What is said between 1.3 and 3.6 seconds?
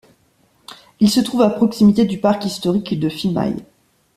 à proximité du Parc historique de Phimai.